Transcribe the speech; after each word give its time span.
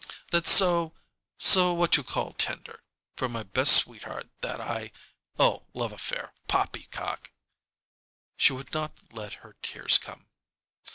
"That's 0.31 0.49
so 0.49 0.95
so 1.37 1.73
what 1.75 1.95
you 1.95 2.03
call 2.03 2.33
'tender,' 2.33 2.81
for 3.15 3.29
my 3.29 3.43
best 3.43 3.75
sweetheart 3.77 4.31
that 4.41 4.59
I 4.59 4.91
Oh, 5.37 5.67
love 5.75 5.91
affair 5.91 6.33
poppycock!" 6.47 7.31
She 8.35 8.51
would 8.51 8.73
not 8.73 8.99
let 9.13 9.33
her 9.45 9.57
tears 9.61 9.99
come. 9.99 10.25